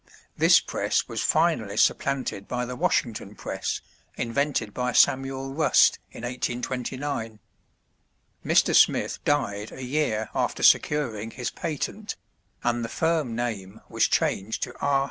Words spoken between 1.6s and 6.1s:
supplanted by the Washington press, invented by Samuel Rust